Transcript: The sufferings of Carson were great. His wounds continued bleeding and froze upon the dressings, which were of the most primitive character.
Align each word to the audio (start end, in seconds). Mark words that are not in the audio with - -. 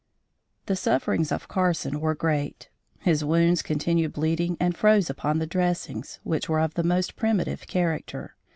The 0.65 0.75
sufferings 0.75 1.31
of 1.31 1.47
Carson 1.47 1.99
were 1.99 2.15
great. 2.15 2.69
His 3.01 3.23
wounds 3.23 3.61
continued 3.61 4.13
bleeding 4.13 4.57
and 4.59 4.75
froze 4.75 5.11
upon 5.11 5.37
the 5.37 5.45
dressings, 5.45 6.19
which 6.23 6.49
were 6.49 6.59
of 6.59 6.73
the 6.73 6.81
most 6.83 7.15
primitive 7.15 7.67
character. 7.67 8.35